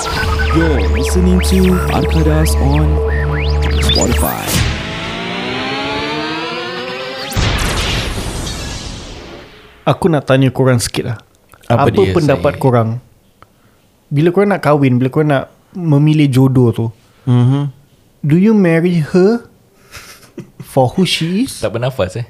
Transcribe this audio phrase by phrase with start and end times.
[0.00, 2.88] You're listening to Arkadas on
[3.84, 4.48] Spotify.
[9.84, 11.18] Aku nak tanya korang sikit lah
[11.68, 12.62] Apa Apa, dia, pendapat saya?
[12.64, 12.88] korang
[14.08, 15.44] Bila korang nak kahwin Bila korang nak
[15.76, 16.86] memilih jodoh tu
[17.28, 17.64] mm-hmm.
[18.24, 19.44] Do you marry her
[20.64, 22.26] For who she is Tak bernafas eh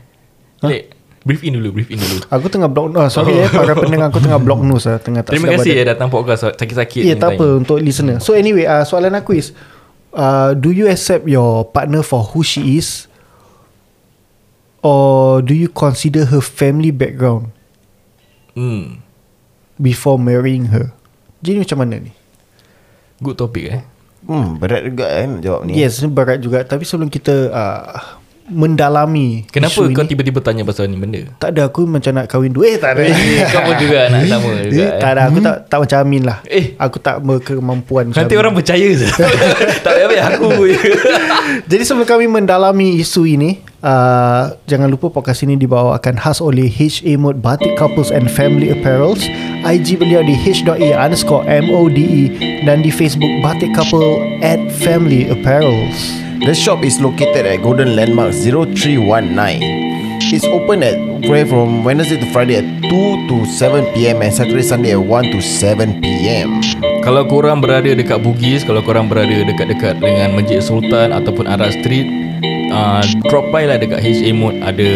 [0.67, 4.09] Lek Breathe in dulu Breathe in dulu Aku tengah block nose Sorry eh Para pendengar
[4.09, 5.81] aku tengah block nose lah Tengah tak Terima kasih badan.
[5.85, 7.45] ya datang podcast Sakit-sakit Ya ni tak tanya.
[7.45, 9.53] apa Untuk listener So anyway uh, Soalan aku is
[10.17, 13.05] uh, Do you accept your partner For who she is
[14.81, 17.53] Or do you consider her family background
[18.57, 19.05] hmm.
[19.77, 20.97] Before marrying her
[21.45, 22.13] Jadi macam mana ni
[23.21, 23.85] Good topic eh
[24.21, 25.81] Hmm, berat juga kan jawab ni.
[25.81, 26.61] Yes, ni berat juga.
[26.61, 28.20] Tapi sebelum kita uh,
[28.51, 32.27] mendalami Kenapa isu kau ini, tiba-tiba tanya pasal ni benda tak ada aku macam nak
[32.31, 32.65] kahwin dua.
[32.71, 33.03] Eh, tak ada.
[33.07, 35.21] Eh, Kau pun juga nak sama juga Eh, tak ada.
[35.31, 36.39] Aku tak tak macam Amin lah.
[36.47, 36.65] Eh.
[36.77, 38.05] Aku tak berkemampuan.
[38.11, 38.43] Nanti Amin.
[38.43, 39.07] orang percaya je
[39.87, 40.79] Tak payah aku je
[41.71, 47.17] Jadi sebelum kami mendalami isu ini, uh, jangan lupa podcast ini dibawakan khas oleh HA
[47.21, 49.25] Mode Batik Couples and Family Apparels.
[49.61, 52.33] IG beliau di h.a underscore mode
[52.65, 56.30] dan di Facebook Batik Couple at Family Apparels.
[56.41, 59.61] The shop is located at Golden Landmark 0319.
[60.33, 60.97] It's open at
[61.53, 64.25] from Wednesday to Friday at 2 to 7 p.m.
[64.25, 66.65] and Saturday Sunday at 1 to 7 p.m.
[67.05, 72.09] Kalau korang berada dekat Bugis Kalau korang berada dekat-dekat dengan Masjid Sultan Ataupun Arab Street
[72.73, 74.91] uh, Drop by lah dekat HA Mode Ada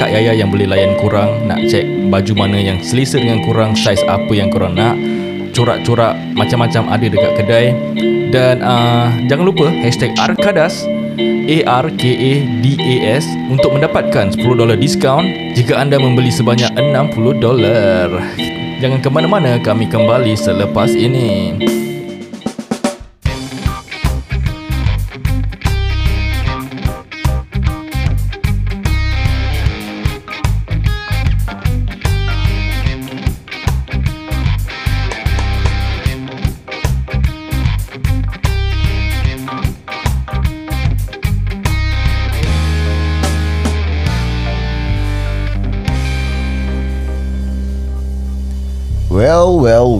[0.00, 4.08] Kak Yaya yang boleh layan korang Nak check baju mana yang selesa dengan korang Size
[4.08, 4.96] apa yang korang nak
[5.52, 7.66] Corak-corak macam-macam ada dekat kedai.
[8.32, 10.88] Dan uh, jangan lupa Hashtag Arkadas
[11.20, 14.40] A-R-K-A-D-A-S Untuk mendapatkan $10
[14.80, 17.44] diskaun Jika anda membeli sebanyak $60
[18.80, 21.60] Jangan ke mana-mana Kami kembali selepas ini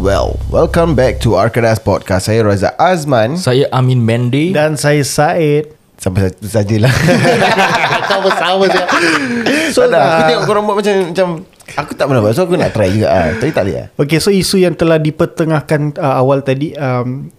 [0.02, 0.34] Well.
[0.50, 2.26] Welcome back to Arkadas Podcast.
[2.26, 3.38] Saya Raza Azman.
[3.38, 5.78] Saya Amin Mendy Dan saya Said.
[5.94, 6.90] Sampai sa- sajalah.
[8.10, 8.82] Kau bersama je.
[9.70, 10.02] so, tak ada.
[10.02, 11.26] Aku tengok korang buat macam macam
[11.78, 12.34] aku tak pernah buat.
[12.34, 13.30] So aku nak try juga ah.
[13.30, 13.86] Tapi tak boleh ah.
[13.94, 17.30] Okay, so isu yang telah dipertengahkan uh, awal tadi, um,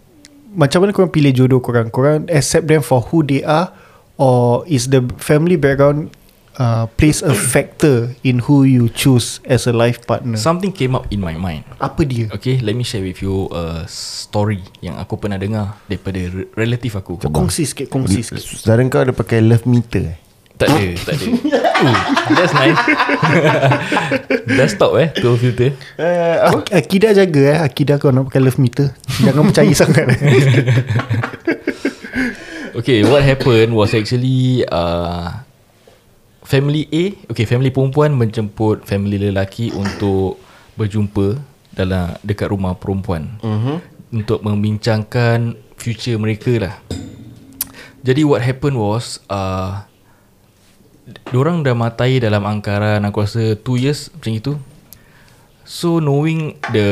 [0.56, 1.92] macam mana korang pilih jodoh korang?
[1.92, 3.76] Korang accept them for who they are
[4.16, 6.16] or is the family background
[6.56, 10.36] uh, plays a factor in who you choose as a life partner?
[10.36, 12.30] Something came up in my mind Apa dia?
[12.32, 16.94] Okay, let me share with you a story yang aku pernah dengar daripada re- relative
[16.96, 17.18] aku.
[17.24, 18.44] Kongsi sikit, kongsi sikit.
[18.44, 20.18] Saudara kau ada pakai love meter eh?
[20.54, 21.26] Tak ada, tak ada.
[21.84, 21.98] Ooh,
[22.32, 22.78] that's nice.
[24.56, 25.74] Dah stop eh, tu filter.
[25.98, 30.06] Uh, Ak- Akidah jaga eh Akidah kau nak pakai love meter Jangan percaya sangat
[32.74, 35.30] Okay, what happened was actually uh,
[36.44, 40.40] family A, okay, family perempuan menjemput family lelaki untuk
[40.76, 41.40] berjumpa
[41.74, 43.82] dalam dekat rumah perempuan uh-huh.
[44.14, 46.76] untuk membincangkan future mereka lah.
[48.04, 49.88] Jadi what happened was uh,
[51.32, 54.54] Diorang dah matai dalam angkaran Aku rasa 2 years macam itu
[55.64, 56.88] So knowing the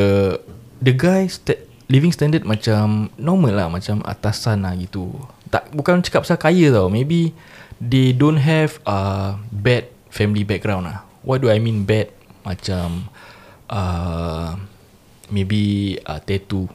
[0.80, 1.60] The guy sta-
[1.92, 5.12] Living standard macam Normal lah Macam atasan lah gitu
[5.52, 7.36] tak Bukan cakap pasal kaya tau Maybe
[7.82, 12.14] They don't have uh, Bad family background lah What do I mean bad?
[12.46, 13.10] Macam
[13.68, 14.54] uh,
[15.32, 16.68] Maybe uh, Tattoo.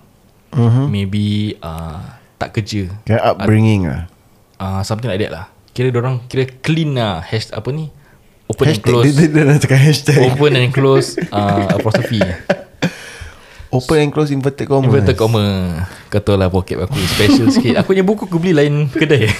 [0.50, 0.86] Uh-huh.
[0.88, 2.88] Maybe uh, Tak kerja.
[3.04, 4.08] Kira upbringing lah.
[4.56, 5.46] uh, Something like that lah.
[5.70, 7.20] Kira orang Kira clean lah.
[7.20, 7.92] Hasht- Apa ni?
[8.46, 9.04] Open and Hashtag, close.
[9.10, 10.20] dia, dia, dia nak cakap hashtag.
[10.30, 12.22] Open and close uh, Apostrophe
[13.74, 14.86] Open and close inverted comma.
[14.86, 15.44] Inverted comma.
[16.06, 16.94] Kata lah pocket aku.
[17.02, 17.82] Special sikit.
[17.82, 19.26] Aku punya buku aku beli lain kedai.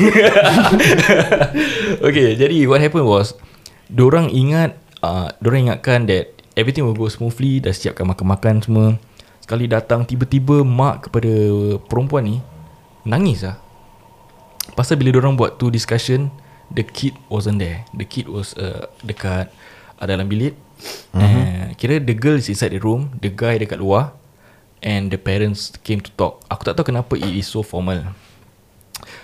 [2.06, 3.38] Okay jadi what happened was
[3.86, 7.60] Diorang ingat uh, Diorang ingatkan that Everything will go smoothly.
[7.60, 8.96] Dah siapkan makan-makan semua.
[9.44, 11.30] Sekali datang tiba-tiba Mak kepada
[11.84, 12.36] perempuan ni
[13.04, 13.60] Nangis lah.
[14.72, 16.32] Pasal bila diorang buat tu discussion
[16.72, 17.86] The kid wasn't there.
[17.94, 19.52] The kid was uh, dekat
[20.00, 20.65] uh, Dalam bilik
[21.12, 21.22] uh-huh.
[21.22, 24.16] uh, Kira the girl is inside the room The guy dekat luar
[24.84, 28.04] And the parents came to talk Aku tak tahu kenapa it is so formal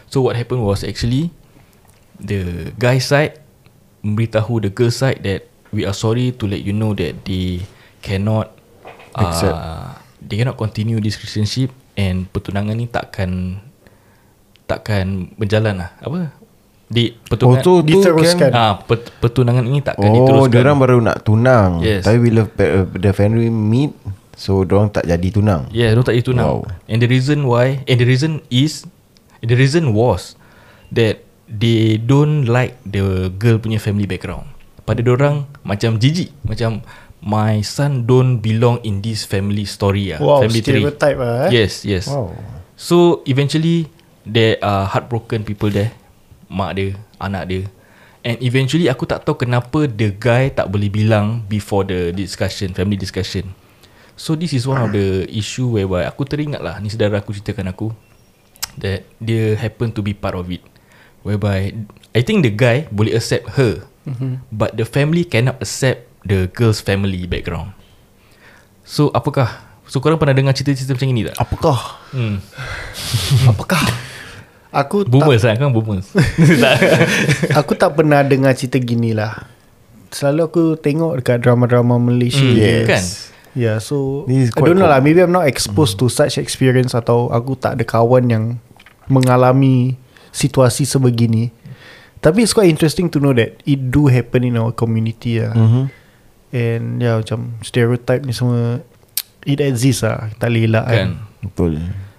[0.09, 1.33] So what happened was actually
[2.19, 3.41] The guy side
[4.03, 7.65] Memberitahu the girl side that We are sorry to let you know that They
[8.03, 8.53] cannot
[9.13, 9.53] Accept.
[9.53, 9.93] uh,
[10.25, 13.61] they cannot continue this relationship and pertunangan ni takkan
[14.65, 15.91] takkan berjalan lah.
[16.01, 16.33] Apa?
[16.93, 18.37] Di Oh pertunangan tu tu Diteruskan.
[18.39, 20.53] kan ah pet, pertunangan ini takkan Oh diteruskan.
[20.53, 22.05] dia orang baru nak tunang Yes.
[22.05, 23.97] Tapi bila pe- the family meet
[24.35, 26.61] So dia orang tak jadi tunang Yeah, dia tak itu now.
[26.61, 26.69] Wow.
[26.85, 28.85] And the reason why, and the reason is,
[29.41, 30.37] the reason was
[30.91, 34.49] that they don't like the girl punya family background.
[34.83, 36.83] Pada orang macam jijik, macam
[37.23, 40.83] my son don't belong in this family story ah, Wow, family tree.
[40.83, 41.55] stereotype ah, eh?
[41.55, 42.05] Yes, yes.
[42.07, 42.35] Wow
[42.75, 43.87] So eventually
[44.23, 45.95] there are heartbroken people there,
[46.53, 47.63] mak dia, anak dia.
[48.23, 52.95] And eventually aku tak tahu kenapa the guy tak boleh bilang before the discussion, family
[52.95, 53.51] discussion.
[54.15, 57.75] So this is one of the issue whereby aku teringat lah ni saudara aku ceritakan
[57.75, 57.91] aku
[58.79, 60.63] that dia happen to be part of it.
[61.27, 61.75] Whereby
[62.15, 64.47] I think the guy boleh accept her mm-hmm.
[64.55, 67.75] but the family cannot accept the girl's family background.
[68.87, 71.37] So apakah So korang pernah dengar cerita-cerita macam ini tak?
[71.37, 71.79] Apakah
[72.17, 72.41] Hmm.
[73.53, 73.81] Apakah
[74.73, 76.09] Aku Boomers lah kan boomers.
[76.65, 76.77] Tak.
[77.61, 79.45] Aku tak pernah dengar cerita gini lah
[80.09, 82.41] Selalu aku tengok dekat drama-drama Malaysia.
[82.41, 82.89] Hmm, Yes.
[82.89, 83.05] Kan?
[83.53, 85.13] Yeah so I don't know lah common.
[85.13, 88.45] Maybe I'm not exposed to such experience Atau aku tak ada kawan yang
[89.13, 90.01] Mengalami
[90.33, 91.53] Situasi sebegini.
[92.25, 95.53] Tapi it's quite interesting to know that It do happen in our community lah.
[95.53, 95.85] Mm-hmm.
[96.57, 98.81] And yeah macam Stereotype ni semua
[99.45, 100.33] It exists lah.
[100.41, 100.97] Tak boleh elak kan?
[100.97, 101.11] Kan?
[101.45, 101.73] Betul.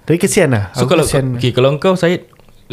[0.03, 0.69] Tapi kesian lah.
[0.75, 1.39] So Aku kalau kesian.
[1.39, 2.29] okay, Kalau kau Syed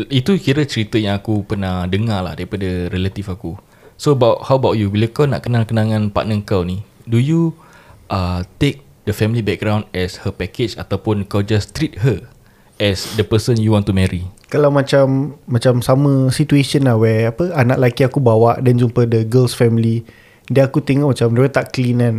[0.09, 3.59] Itu kira cerita yang aku pernah dengar lah Daripada relatif aku.
[4.01, 4.89] So about how about you?
[4.89, 7.53] Bila kau nak kenal kenangan partner kau ni Do you
[8.09, 12.25] uh, Take the family background As her package Ataupun kau just treat her
[12.81, 14.25] As the person you want to marry?
[14.49, 19.29] Kalau macam Macam sama situation lah Where apa Anak lelaki aku bawa Dan jumpa the
[19.29, 20.07] girl's family
[20.49, 22.17] Dia aku tengok macam Dia tak clean kan?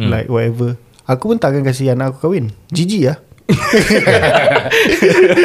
[0.00, 0.08] Hmm.
[0.08, 0.80] Like whatever.
[1.04, 2.54] Aku pun takkan kasih anak aku kahwin.
[2.72, 3.18] Jijik lah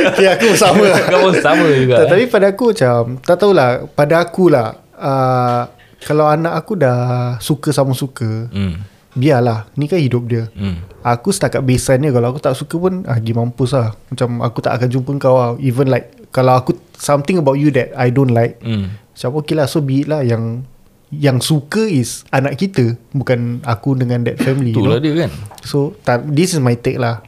[0.07, 2.09] okay, aku sama lah Kau pun sama juga eh?
[2.09, 5.61] Tapi pada aku macam Tak tahulah Pada aku lah uh,
[6.03, 8.75] Kalau anak aku dah Suka sama suka hmm.
[9.17, 10.81] Biarlah Ni kan hidup dia Hmm.
[11.01, 14.59] Aku setakat baseline dia Kalau aku tak suka pun ah, Pergi mampus lah Macam aku
[14.59, 18.31] tak akan jumpa kau lah Even like Kalau aku Something about you that I don't
[18.31, 18.97] like Hmm.
[19.13, 20.65] Macam okay lah So be it lah Yang
[21.09, 25.03] Yang suka is Anak kita Bukan aku dengan that family you Itulah know?
[25.03, 25.31] dia kan
[25.63, 25.95] So
[26.27, 27.26] This is my take lah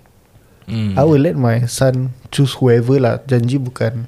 [0.70, 0.94] hmm.
[0.96, 3.18] I will let my son Choose whoever lah.
[3.26, 4.06] Janji bukan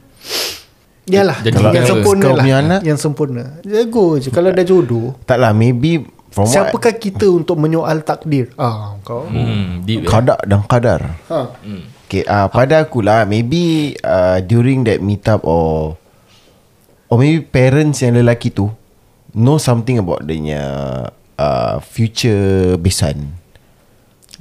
[1.14, 2.46] Yalah Janji Yang sempurna lah.
[2.46, 2.80] anak?
[2.86, 3.44] Yang sempurna.
[3.66, 4.30] Jago je.
[4.30, 5.18] Kalau dah jodoh.
[5.26, 8.54] Tak lah maybe From what Siapakah kita untuk menyoal takdir?
[8.56, 9.28] Ah kau.
[9.28, 9.84] Hmm.
[9.84, 10.08] Deep, eh?
[10.08, 11.20] Kadar dan kadar.
[11.28, 11.42] Ha.
[12.12, 15.96] Okay uh, Pada aku lah Maybe uh, During that meet up Or
[17.08, 18.68] Or maybe parents yang lelaki tu
[19.32, 20.60] Know something about Dia
[21.40, 23.32] uh, Future besan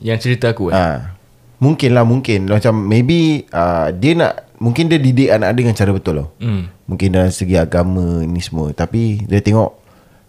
[0.03, 0.75] Yang cerita aku eh?
[0.75, 1.15] Ah,
[1.61, 5.91] Mungkin lah mungkin Macam maybe uh, Dia nak Mungkin dia didik anak dia Dengan cara
[5.93, 6.89] betul loh hmm.
[6.89, 9.77] Mungkin dalam segi agama Ni semua Tapi dia tengok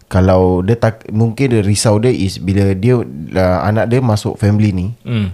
[0.06, 4.70] Kalau dia tak Mungkin dia risau dia is Bila dia uh, Anak dia masuk family
[4.70, 5.32] ni Hmm.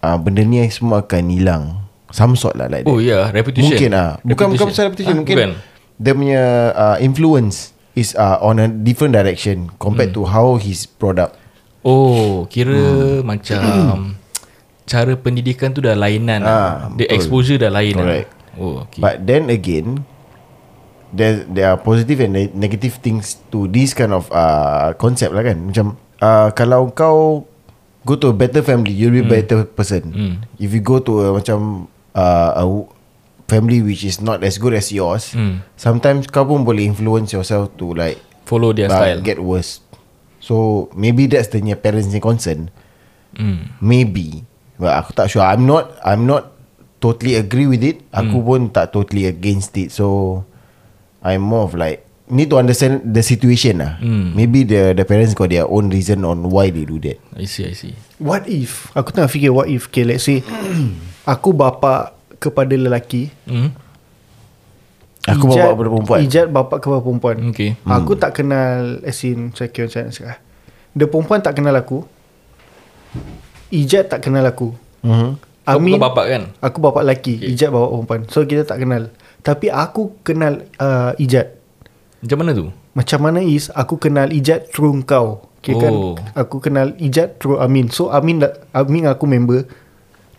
[0.00, 1.64] uh, Benda ni semua akan hilang
[2.10, 3.04] Some sort lah like Oh that.
[3.04, 4.18] ya yeah, Reputation Mungkin ah.
[4.20, 4.68] Bukan bukan Reputation.
[4.68, 5.50] pasal reputation Ah, Mungkin bukan.
[5.98, 6.42] Dia punya
[6.74, 7.56] uh, influence
[7.94, 10.22] Is uh, on a different direction Compared Hmm.
[10.22, 10.58] to how
[10.98, 11.38] brought up
[11.82, 12.78] Oh Kira
[13.22, 14.14] macam
[14.88, 16.68] Cara pendidikan tu dah lainan Ah, lah.
[16.96, 17.14] The betul.
[17.14, 18.28] exposure dah lain Correct.
[18.32, 18.56] lah.
[18.56, 18.98] Oh okay.
[18.98, 20.02] But then again,
[21.12, 25.44] there there are positive and ne- negative things to this kind of uh, concept lah
[25.44, 25.60] kan.
[25.62, 25.86] Macam
[26.18, 27.44] uh, kalau kau
[28.02, 30.02] go to a better family, you'll be a better person.
[30.10, 30.34] Hmm.
[30.56, 32.64] If you go to a macam uh, a
[33.46, 35.60] family which is not as good as yours, Hmm.
[35.76, 39.84] sometimes kau pun boleh influence yourself to like Follow their uh, style get worse.
[40.40, 42.72] So maybe that's the parents' concern.
[43.36, 43.76] hmm.
[43.78, 44.48] Maybe
[44.78, 45.42] But aku tak sure.
[45.42, 46.54] I'm not I'm not
[46.98, 48.02] Totally agree with it.
[48.10, 49.94] Aku pun tak totally against it.
[49.94, 50.42] So
[51.22, 54.02] I'm more of like Need to understand The situation lah.
[54.02, 54.34] Hmm.
[54.34, 57.22] Maybe the the parents Got their own reason On why they do that.
[57.38, 57.94] I see I see.
[58.18, 60.42] What if Aku tengah fikir What if Okay let's say
[61.38, 63.30] Aku bapa Kepada lelaki.
[63.46, 63.74] Hmm.
[65.28, 66.18] Aku bawa kepada perempuan.
[66.26, 67.36] Ijat bapa kepada perempuan.
[67.54, 67.78] Okay.
[67.86, 67.94] Hmm.
[67.94, 70.38] Aku tak kenal As in Saya kira macam mana nak cakap eh.
[70.98, 72.17] The perempuan tak kenal aku
[73.68, 74.72] Ijat tak kenal aku
[75.04, 75.30] mm-hmm.
[75.68, 77.52] Kau Amin bukan bapak kan Aku bapa lelaki okay.
[77.52, 79.12] Ijat bapa perempuan So kita tak kenal
[79.44, 81.60] Tapi aku kenal uh, Ijat
[82.24, 86.16] Macam mana tu Macam mana is Aku kenal Ijat through kau okay, kan Oh.
[86.32, 89.68] Aku kenal Ijat through Amin So Amin da- Amin aku member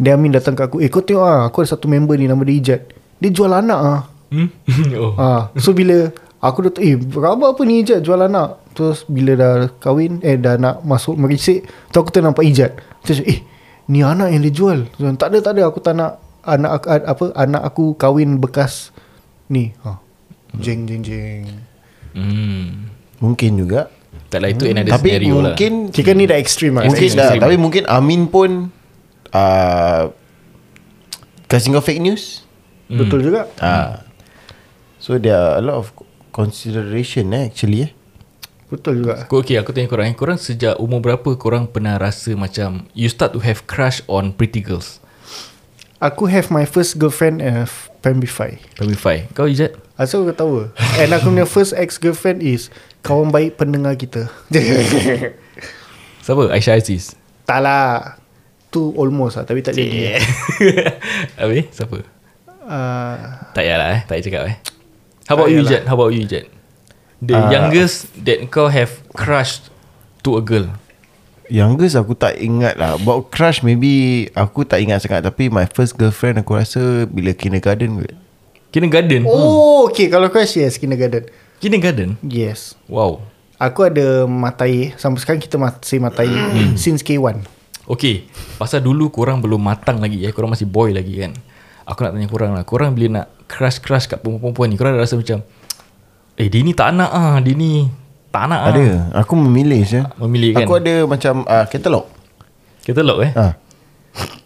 [0.02, 2.42] Dia Amin datang ke aku Eh kau tengok ah, Aku ada satu member ni Nama
[2.42, 2.82] dia Ijat
[3.22, 4.02] Dia jual anak ah.
[4.34, 4.50] hmm?
[5.06, 5.54] Oh ha.
[5.62, 6.10] So bila
[6.42, 10.56] Aku dah Eh berapa apa ni Ijat jual anak Terus bila dah kahwin Eh dah
[10.56, 12.80] nak masuk merisik Tu aku ternampak Ijat.
[13.04, 13.44] Terus eh
[13.92, 14.80] Ni anak yang dia jual.
[14.96, 18.96] So, Tak ada tak ada Aku tak nak Anak aku, apa anak aku kahwin bekas
[19.52, 19.76] Ni.
[19.84, 20.00] Ha.
[20.56, 21.44] Jeng jeng jeng.
[22.16, 22.88] Hmm.
[23.20, 23.92] Mungkin juga.
[24.30, 25.54] Tak lah itu another Tapi scenario lah.
[25.54, 26.86] mungkin Kira ni dah ekstrim lah.
[26.86, 27.38] Mungkin Extreme.
[27.38, 27.44] dah.
[27.44, 28.70] Tapi mungkin Amin pun
[29.34, 30.04] uh,
[31.50, 32.46] Kasih kau fake news.
[32.90, 33.50] Betul juga.
[33.58, 34.06] Ah,
[35.02, 35.90] So there are a lot of
[36.30, 37.92] consideration eh actually eh.
[38.70, 39.26] Betul juga.
[39.26, 40.16] Okay aku tanya korang eh.
[40.16, 44.62] Korang sejak umur berapa korang pernah rasa macam You start to have crush on pretty
[44.62, 45.02] girls?
[46.00, 47.66] Aku have my first girlfriend uh,
[48.00, 49.74] Primary 5 Primary 5 Kau Ijat?
[50.00, 50.54] Asal kau tahu.
[50.96, 52.72] And aku punya first ex-girlfriend is
[53.04, 54.32] Kawan baik pendengar kita.
[56.24, 56.52] Siapa?
[56.52, 57.16] Aisyah Aziz?
[57.44, 58.16] Tak lah.
[58.70, 60.20] Tu almost lah Tapi tak jadi.
[61.42, 61.74] Habis?
[61.74, 62.00] Siapa?
[62.70, 63.16] uh,
[63.52, 64.02] Tak payah lah eh.
[64.06, 64.56] Tak payah cakap eh.
[65.26, 65.84] How about you Ijat?
[65.90, 66.59] How about you Ijat?
[67.20, 67.52] The Ah.
[67.52, 69.68] youngest that kau have crushed
[70.24, 70.72] to a girl?
[71.50, 72.96] Youngest aku tak ingat lah.
[72.96, 75.26] About crush maybe Aku tak ingat sangat.
[75.26, 78.14] Tapi my first girlfriend Aku rasa Bila kindergarten kot.
[78.70, 79.26] Kindergarten?
[79.26, 80.08] Oh okay.
[80.08, 81.26] Kalau crush yes Kindergarten.
[81.58, 82.22] Kindergarten?
[82.22, 82.78] Yes.
[82.86, 83.26] Wow.
[83.58, 84.94] Aku ada matai.
[84.96, 86.30] Sampai sekarang kita masih matai
[86.78, 87.44] Since K1
[87.90, 88.30] Okay.
[88.56, 90.30] Pasal dulu korang belum matang lagi eh.
[90.30, 91.34] Korang masih boy lagi kan?
[91.90, 92.62] Aku nak tanya korang lah.
[92.62, 95.42] Korang bila nak crush-crush kat perempuan-perempuan ni Korang dah rasa macam
[96.40, 97.36] Eh dia ni tak nak ah.
[97.44, 97.92] Dia ni
[98.32, 98.72] tak nak ah.
[98.72, 98.86] Ada
[99.28, 100.64] Aku memilih je Memilih kan?
[100.64, 102.08] Aku ada macam uh, Katalog.
[102.88, 103.32] Katalog eh?
[103.36, 103.60] Ah.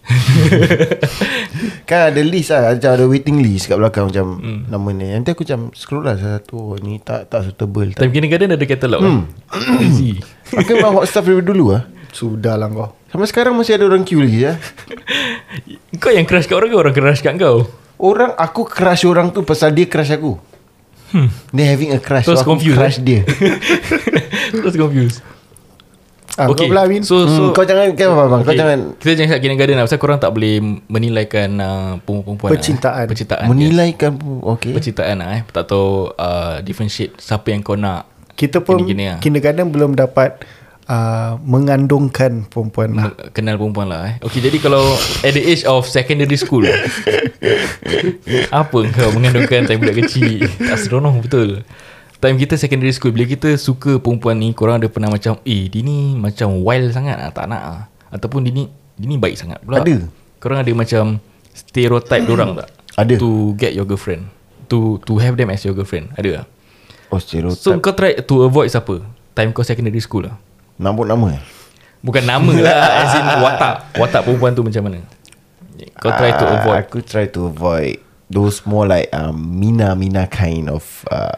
[1.90, 4.74] kan ada list lah Macam ada waiting list Kat belakang macam hmm.
[4.74, 5.08] Nama ni.
[5.14, 6.18] Nanti aku macam Scroll lah.
[6.18, 8.10] Satu oh, Ni tak tak suitable tak.
[8.10, 9.22] Time kindergarten ada katalog hmm.
[9.54, 10.18] eh Easy.
[10.60, 12.90] Aku memang hot stuff daripada dulu lah Sudah lah kau.
[13.14, 14.58] Sampai sekarang masih ada orang queue lagi ya.
[16.02, 17.70] Kau yang crush kat orang ke orang crush kat kau?
[18.02, 20.53] Orang aku crush orang tu pasal dia crush aku.
[21.14, 21.30] Hmm.
[21.54, 22.26] Dia having a crush.
[22.26, 23.06] Terus so confused, crush eh?
[23.06, 23.22] dia.
[24.54, 25.22] Terus confused
[26.36, 26.66] ah, Okay.
[26.66, 28.42] Kau pula Amin So, so hmm, kau jangan kan apa bang.
[28.42, 30.56] Kau jangan Kita jangan cakap kindergarten lah Pasal korang tak boleh
[30.90, 32.94] Menilaikan uh, Perempuan-perempuan Percintaan.
[32.98, 33.08] lah, eh.
[33.08, 34.74] Percintaan menilaikan pun okey.
[34.74, 39.22] Percintaan lah eh Tak tahu uh, Differentiate Siapa yang kau nak Kita pun lah.
[39.22, 40.42] Kindergarten belum dapat
[40.88, 43.16] uh, Mengandungkan perempuan lah.
[43.32, 44.16] Kenal perempuan lah eh.
[44.24, 44.84] Okay jadi kalau
[45.24, 46.64] At the age of secondary school
[48.52, 50.48] Apa kau mengandungkan Time budak kecil?
[50.60, 51.50] Tak seronok betul.
[52.20, 55.84] Time kita secondary school Bila kita suka perempuan ni Korang ada pernah macam Eh dia
[55.84, 58.64] ni macam wild sangat lah, Tak nak lah Ataupun dia ni
[59.00, 59.84] Dia ni baik sangat pula.
[59.84, 60.08] Ada.
[60.40, 61.20] Korang ada macam
[61.54, 62.70] Stereotype dorang tak?
[62.98, 63.18] Ada.
[63.22, 64.30] To get your girlfriend.
[64.70, 66.10] To to have them as your girlfriend.
[66.18, 66.46] Ada tak?
[67.14, 67.62] Oh stereotype.
[67.62, 69.06] So kau try to avoid siapa?
[69.38, 70.38] Time kau secondary school lah
[70.78, 71.42] Nampak nama eh?
[72.04, 72.76] Bukan nama lah
[73.08, 75.00] As in watak Watak perempuan tu macam mana
[76.00, 78.04] Kau try to Ah, avoid Aku try to avoid
[78.34, 81.38] those more like um, Mina Mina kind of uh,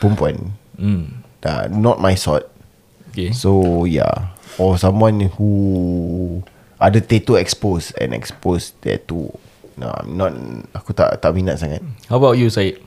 [0.00, 0.56] perempuan.
[0.80, 1.20] hmm.
[1.42, 2.46] Uh, not my sort.
[3.10, 5.50] Okay So yeah, or someone who
[6.78, 9.26] ada tattoo exposed and exposed tattoo.
[9.74, 10.32] No, I'm not.
[10.78, 11.82] Aku tak tak minat sangat.
[12.06, 12.78] How about you Syed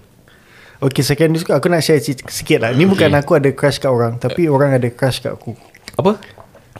[0.79, 4.19] Okay secondary school Aku nak share sikit, lah Ni bukan aku ada crush kat orang
[4.19, 5.55] Tapi orang ada crush kat aku
[5.95, 6.19] Apa?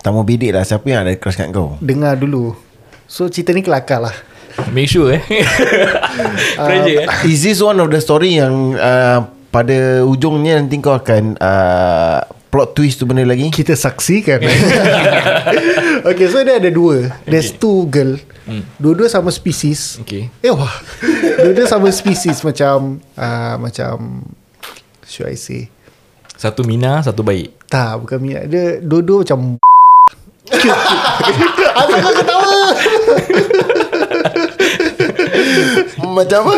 [0.04, 0.64] Tak mau bedek lah.
[0.68, 1.80] Siapa yang ada crush kat kau?
[1.80, 2.54] Dengar dulu.
[3.08, 4.16] So cerita ni kelakar lah.
[4.72, 5.24] Make sure eh.
[6.68, 7.28] Pressure eh.
[7.28, 12.72] Is this one of the story yang uh, Pada ujungnya nanti kau akan uh, Plot
[12.72, 13.52] twist tu benda lagi?
[13.52, 14.40] Kita saksikan.
[16.12, 17.12] Okay so dia ada dua.
[17.28, 18.16] There's two girl.
[18.78, 20.30] Dua-dua sama spesies Okay.
[20.40, 20.72] Eh wah.
[21.42, 24.22] Dua-dua sama spesies Macam uh, Macam
[25.02, 25.74] Should I say
[26.36, 29.58] Satu Mina Satu baik Tak bukan minat Dia dua-dua macam
[31.80, 32.62] Asal kau ketawa
[36.16, 36.56] Macam apa?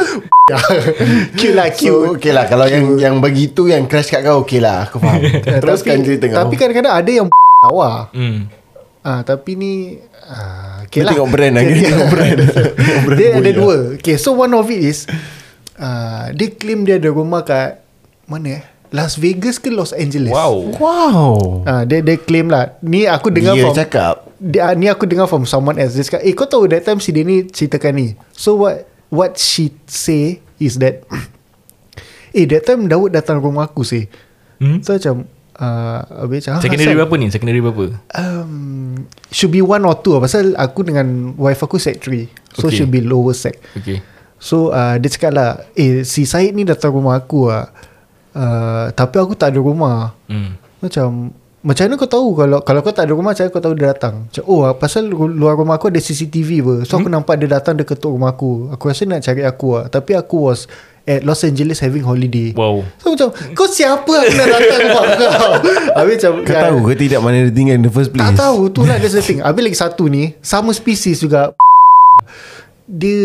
[1.40, 4.60] Cute lah cute So okay lah Kalau yang yang begitu Yang crush kat kau Okay
[4.60, 5.24] lah Aku faham
[5.64, 7.28] Teruskan tapi, cerita kau Tapi kadang-kadang ada yang
[7.64, 8.40] lawa hmm.
[9.08, 9.96] Ah, tapi ni
[10.28, 11.12] ah, okay Dia lah.
[11.16, 12.38] tengok brand lah, dia tengok brand.
[13.08, 13.76] Brand dia ada dua.
[13.96, 15.08] Okay, so one of it is
[15.80, 17.80] uh, dia claim dia ada rumah kat
[18.28, 18.64] mana eh?
[18.92, 20.32] Las Vegas ke Los Angeles?
[20.32, 21.36] Wow Wow
[21.68, 22.80] Ah, dia dia claim lah.
[22.80, 25.98] Ni aku dengar Dia from cakap dia, ni aku dengar from someone else.
[25.98, 29.42] Dia cakap, "Eh, kau tahu that time si dia ni ceritakan ni." So what what
[29.42, 31.02] she say is that
[32.38, 34.06] eh that time Daud datang rumah aku sih.
[34.62, 34.86] hmm?
[34.86, 35.26] So macam
[35.58, 38.54] uh, habis macam, "Ah, Secondary Hassan." berapa ni Secondary berapa Um,
[39.34, 40.22] should be one or two lah.
[40.22, 42.78] Pasal aku dengan wife aku sec 3 So Okay.
[42.82, 44.02] should be lower sec Okay
[44.38, 47.97] So uh, dia cakap lah Eh si Syed ni datang rumah aku lah uh,
[48.92, 50.14] Tapi aku tak ada rumah.
[50.26, 50.54] Hmm.
[50.78, 53.74] Macam Macam mana kau tahu Kalau kalau kau tak ada rumah Macam mana kau tahu
[53.74, 54.16] dia datang?
[54.24, 56.78] Macam oh pasal lu- luar rumah aku ada CCTV ber.
[56.82, 57.00] So Hmm?
[57.00, 58.70] aku nampak dia datang Dia ketuk rumah aku.
[58.70, 60.70] Aku rasa nak cari aku lah Tapi aku was
[61.04, 62.52] At Los Angeles having holiday.
[62.52, 62.84] Wow.
[62.98, 65.52] So macam Kau siapa aku nak datang rumah kau?
[65.98, 68.22] Habis macam Kau tahu ke tidak mana dia tinggal in the first place?
[68.24, 69.40] Tak tahu tu lah That's the thing.
[69.40, 71.52] Habis lagi satu ni Sama species juga
[72.88, 73.20] Dia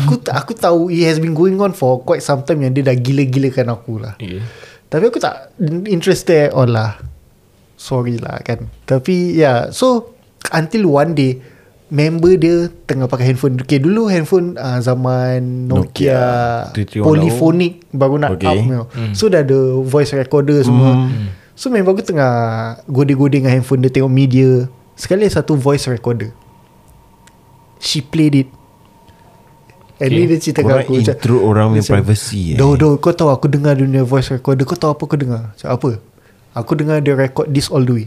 [0.00, 2.96] Aku aku tahu It has been going on for Quite some time Yang dia dah
[2.96, 4.16] gila-gilakan aku lah.
[4.16, 4.40] Yeah.
[4.88, 5.52] Tapi aku tak
[5.92, 6.96] Interested at all lah.
[7.76, 8.72] Sorry lah kan.
[8.88, 10.16] Tapi yeah So
[10.56, 11.44] Until one day
[11.92, 13.60] Member dia Tengah pakai handphone.
[13.60, 17.04] Okay dulu handphone uh, Zaman Nokia, Nokia 3310.
[17.04, 18.48] Polyphonic Baru nak Okay.
[18.48, 18.82] up punya.
[19.12, 21.12] So dah ada Voice recorder semua.
[21.52, 22.32] So member aku tengah
[22.88, 24.64] Gode-gode dengan handphone Dia tengok media.
[24.96, 26.32] Sekali satu voice recorder.
[27.82, 28.48] She played it
[30.02, 30.18] And Okay.
[30.18, 32.56] ni dia cerita kat Orang aku macam- intrude orang punya dia privacy, eh.
[32.56, 35.68] Do do kau tahu aku dengar dunia voice recorder Kau tahu apa aku dengar Macam
[35.68, 35.90] apa
[36.52, 38.06] Aku dengar dia record this all the way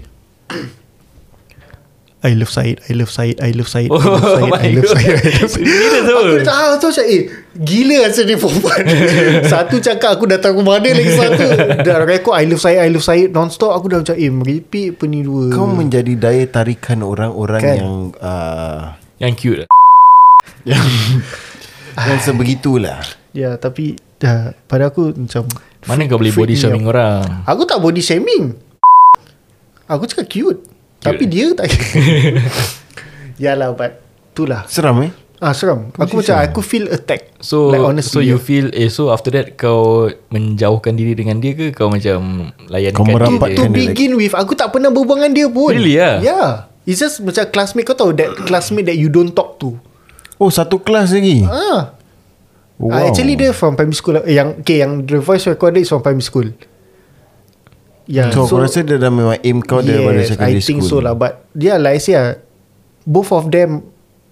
[2.20, 4.84] I love Syed I love Syed I love Syed I Oh love Syed I love
[4.84, 4.98] God.
[4.98, 6.10] Syed I love Syed Gila tu.
[6.12, 7.22] Aku dah tahu tu macam Eh
[7.56, 8.82] Gila rasa ni perempuan
[9.54, 11.46] Satu cakap aku datang rumah dia Lagi satu
[11.80, 15.04] Dah record I love Syed I love Syed Non-stop aku dah macam Eh meripik apa
[15.06, 17.76] ni dua Kau menjadi daya tarikan orang-orang Kan?
[17.78, 19.60] yang uh, Yang cute
[20.66, 20.82] yang
[22.04, 23.00] yang sebegitulah.
[23.36, 25.44] Ya tapi dah, Pada aku macam
[25.86, 27.44] Mana kau boleh body shaming orang?
[27.44, 28.56] Aku tak body shaming.
[29.86, 30.60] Aku cakap cute,
[31.04, 31.70] Tapi dia tak
[33.44, 34.02] Yalah but
[34.36, 34.68] Itulah.
[34.68, 35.12] Seram eh?
[35.40, 35.92] Ah seram.
[36.00, 37.36] Aku macam Aku feel attack.
[37.44, 38.44] So like, honestly, so you ya.
[38.44, 41.76] feel eh so after that kau menjauhkan diri dengan dia ke?
[41.76, 43.20] Kau macam layan Kau dia?
[43.20, 43.56] je?
[43.60, 45.72] To dia begin with Aku tak pernah berbual dengan dia pun.
[45.76, 46.20] Really, ah?
[46.24, 46.48] Yeah.
[46.88, 49.76] It's just macam classmate Kau tahu that classmate that you don't talk to
[50.36, 51.44] Oh satu kelas lagi.
[51.44, 51.96] Ah,
[52.76, 52.92] Wow.
[52.92, 53.08] wow.
[53.08, 56.20] Actually dia from primary school eh, Yang okay, yang the voice recorder is from primary
[56.22, 56.44] school
[58.04, 60.84] Yeah so, so aku rasa dia dah memang aim kau daripada yes, secondary I think
[60.84, 61.00] school.
[61.00, 62.36] so lah But Yeah like I say lah
[63.02, 63.88] Both of them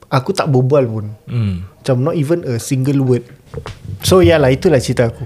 [0.09, 1.63] Aku tak berbual pun Hmm.
[1.73, 3.23] Macam not even a single word
[4.03, 5.23] So yeah lah Itulah cerita aku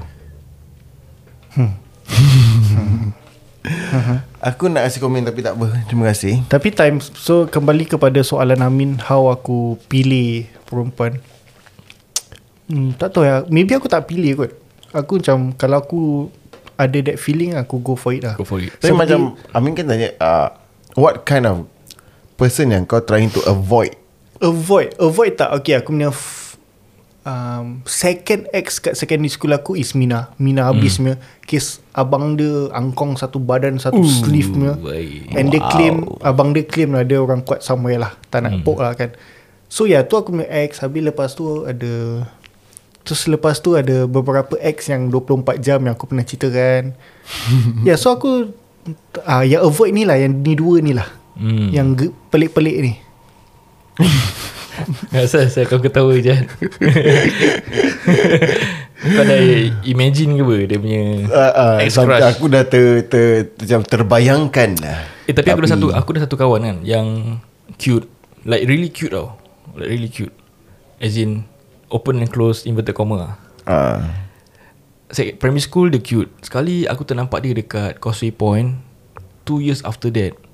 [4.39, 5.67] Aku nak kasih komen tapi tak apa.
[5.85, 6.41] Terima kasih.
[6.45, 11.17] Tapi time So kembali kepada soalan Amin How aku pilih Perempuan?
[12.65, 13.43] Hmm, Tak tahu ya.
[13.47, 14.51] Maybe aku tak pilih kot.
[14.91, 16.01] Aku macam Kalau aku
[16.75, 18.35] Ada that feeling Aku go for it lah.
[18.35, 18.71] Go for it.
[18.73, 19.19] Tapi Seperti- macam
[19.51, 20.47] Amin kan tanya uh,
[20.93, 21.65] What kind of
[22.35, 23.97] Person yang kau trying to avoid?
[24.37, 24.93] Avoid.
[24.95, 25.49] Avoid tak?
[25.57, 26.46] Okay aku punya f-
[27.27, 32.71] um, Second ex kat secondary school aku Is Mina Mina habis punya Kes abang dia
[32.71, 35.35] Angkong satu badan Satu Ooh, sleeve punya baik.
[35.35, 38.79] And dia claim Abang dia claim lah Dia orang kuat somewhere lah Tak nak poke
[38.79, 39.11] lah kan
[39.67, 42.23] So yeah tu aku punya ex Habis lepas tu ada
[43.07, 46.91] Terus lepas tu ada beberapa ex yang 24 jam yang aku pernah ceritakan.
[47.87, 48.51] ya yeah, so aku
[49.23, 51.07] ah yang avoid ni lah yang ni dua ni lah.
[51.39, 51.71] Hmm.
[51.71, 52.93] Yang pelik-pelik ni.
[55.15, 56.35] Asal saya kau ketawa je.
[58.97, 59.39] Kau dah
[59.85, 64.69] imagine ke apa Dia punya uh, uh, Ex-crush Aku dah ter, ter, ter, macam terbayangkan
[64.81, 65.05] lah.
[65.29, 67.37] Eh tapi, aku ada satu Aku ada satu kawan kan Yang
[67.77, 68.09] Cute.
[68.41, 69.37] Like really cute tau.
[69.77, 70.33] Like really cute.
[70.97, 71.45] As in
[71.93, 73.33] Open and close Inverted comma lah.
[73.69, 74.01] Uh,
[75.37, 76.33] primary school dia cute.
[76.41, 78.81] Sekali aku ternampak dia dekat Causeway Point
[79.45, 80.46] Two years after that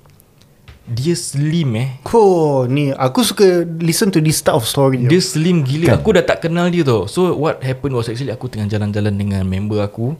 [0.84, 1.88] Dia slim eh.
[2.04, 5.00] Ko ni aku suka listen to this type of story.
[5.08, 5.16] Dia.
[5.16, 5.96] Slim gila.
[5.96, 7.08] Aku dah tak kenal dia tau.
[7.08, 10.12] So what happened was actually Aku tengah jalan-jalan dengan member aku.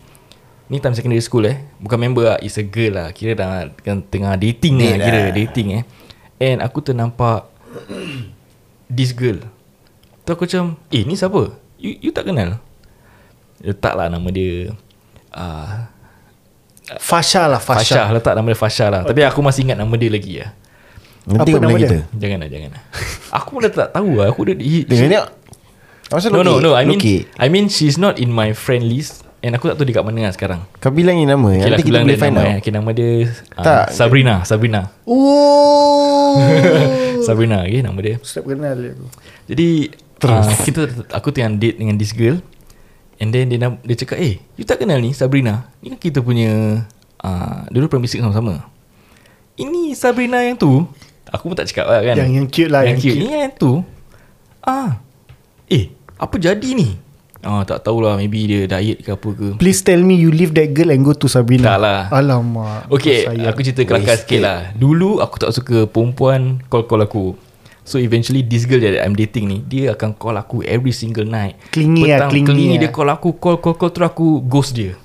[0.72, 1.60] Ni time secondary school eh.
[1.76, 3.12] Bukan member lah It's a girl lah.
[3.12, 5.32] Kira dah tengah, tengah dating lah, Date Kira lah.
[5.36, 5.82] dating eh.
[6.40, 7.44] And aku ternampak
[8.88, 9.44] This girl.
[10.24, 11.52] Tu aku macam Eh ni siapa?
[11.76, 12.56] You, you tak kenal?
[13.60, 14.72] Letak lah nama dia.
[15.28, 15.92] Uh,
[16.94, 18.04] Fasha lah Fasha.
[18.04, 18.12] Fasha.
[18.12, 20.50] Letak nama dia Fasha lah Tapi aku masih ingat nama dia lagi lah
[21.24, 21.80] Nanti Apa nama dia?
[21.80, 22.82] kita Jangan lah jangan lah
[23.34, 25.16] Aku pun dah tak tahu lah Aku dah he, Dengan ni
[26.06, 27.24] Masa No no no I mean Loki.
[27.34, 30.20] I mean she's not in my friend list And aku tak tahu dia kat mana
[30.22, 32.40] lah sekarang Kau bilang ni nama Okay lah Nanti kita bilang boleh dia find nama
[32.42, 32.56] out eh.
[32.60, 33.10] Okay nama dia
[33.50, 33.84] uh, Tak.
[33.90, 36.36] Sabrina Sabrina Oh.
[37.26, 38.92] Sabrina okay nama dia Step kenal dia.
[38.92, 39.04] aku.
[39.46, 39.68] Jadi
[40.22, 42.40] uh, kita Aku tengah date dengan this girl
[43.22, 46.82] And then dia, dia cakap Eh you tak kenal ni Sabrina Ni kan kita punya
[47.22, 48.66] uh, Dulu primary 6 sama-sama
[49.54, 50.82] Ini Sabrina yang tu
[51.30, 53.18] Aku pun tak cakap lah kan Yang yang cute lah yang, yang, cute.
[53.18, 53.72] Ni yang tu
[54.66, 54.98] Ah
[55.70, 56.98] Eh Apa jadi ni
[57.44, 60.74] Ah tak tahulah Maybe dia diet ke apa ke Please tell me you leave that
[60.74, 61.76] girl and go to Sabrina.
[61.76, 62.00] Tak lah.
[62.08, 62.88] Alamak.
[62.88, 63.28] Okay.
[63.46, 67.38] Aku cerita kelakar sikit lah Dulu aku tak suka Perempuan Call-call aku
[67.84, 71.60] So eventually This girl that I'm dating ni Dia akan call aku Every single night.
[71.70, 72.88] Clingy lah, clingy clingy lah.
[72.88, 74.96] Dia call aku Call call call Terus aku ghost dia.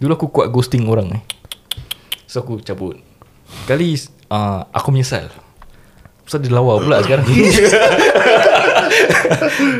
[0.00, 1.22] Dulu aku kuat ghosting orang eh
[2.24, 2.96] So aku cabut.
[3.68, 3.92] Kali
[4.32, 5.28] uh, Aku menyesal.
[6.24, 7.28] Pasal dia lawa pula sekarang.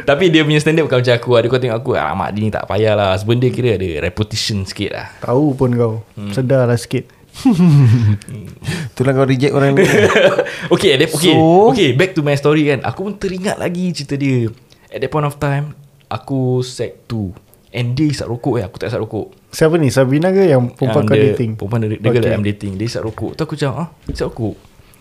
[0.08, 1.30] Tapi dia punya standard bukan macam aku.
[1.38, 4.68] Ada kau tengok aku ah, Mak dia ni tak payah lah Sebenarnya kira ada reputation
[4.68, 5.06] sikit lah.
[5.24, 5.94] Tahu pun kau.
[6.18, 6.34] Hmm.
[6.34, 7.21] Sedar lah sikit.
[8.92, 9.88] Itulah kau reject orang lain
[10.74, 12.84] okay, at that, okay, So- okay, back to my story kan.
[12.84, 14.48] Aku pun teringat lagi cerita dia.
[14.88, 15.72] At that point of time,
[16.06, 17.32] aku sec 2.
[17.72, 18.64] And dia isap rokok eh.
[18.68, 19.32] Aku tak isap rokok.
[19.48, 19.88] Siapa ni?
[19.88, 21.50] Sabina ke yang perempuan Yang kau dia- dating?
[21.56, 22.32] Perempuan dia, dia okay.
[22.36, 22.72] I'm dating.
[22.76, 23.32] Dia isap rokok.
[23.32, 24.54] Tu aku macam, ah, isap rokok.